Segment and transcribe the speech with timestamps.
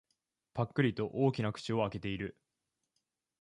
[0.55, 2.35] ぱっくりと大きな口を開けている。